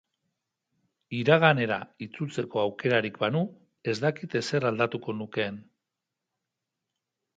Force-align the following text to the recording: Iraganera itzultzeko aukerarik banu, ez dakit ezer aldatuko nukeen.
Iraganera 1.17 1.77
itzultzeko 2.07 2.63
aukerarik 2.63 3.21
banu, 3.25 3.43
ez 3.93 3.95
dakit 4.07 4.35
ezer 4.41 4.67
aldatuko 4.71 5.17
nukeen. 5.21 5.61